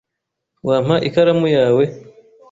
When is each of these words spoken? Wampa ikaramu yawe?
Wampa 0.67 0.95
ikaramu 1.07 1.47
yawe? 1.57 1.83